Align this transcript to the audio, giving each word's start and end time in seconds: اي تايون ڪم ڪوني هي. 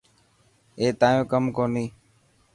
اي 0.79 0.85
تايون 0.99 1.25
ڪم 1.31 1.43
ڪوني 1.57 1.83
هي. 1.85 1.87